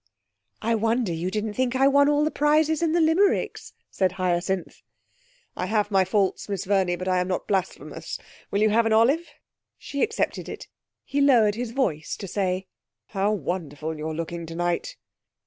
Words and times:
'I 0.63 0.75
wonder 0.81 1.13
you 1.13 1.29
didn't 1.29 1.53
think 1.53 1.75
I 1.75 1.87
won 1.87 2.09
all 2.09 2.23
the 2.23 2.31
prizes 2.31 2.81
in 2.81 2.93
the 2.93 2.99
Limericks,' 2.99 3.73
said 3.91 4.13
Hyacinth. 4.13 4.81
'I 5.55 5.67
have 5.67 5.91
my 5.91 6.05
faults, 6.05 6.49
Miss 6.49 6.65
Verney, 6.65 6.95
but 6.95 7.07
I'm 7.07 7.27
not 7.27 7.47
blasphemous. 7.47 8.17
Will 8.49 8.61
you 8.63 8.71
have 8.71 8.87
an 8.87 8.93
olive?' 8.93 9.29
She 9.77 10.01
accepted 10.01 10.49
it. 10.49 10.67
He 11.05 11.21
lowered 11.21 11.53
his 11.53 11.69
voice 11.69 12.17
to 12.17 12.27
say 12.27 12.65
'How 13.09 13.31
wonderful 13.31 13.95
you're 13.95 14.15
looking 14.15 14.47
tonight!' 14.47 14.97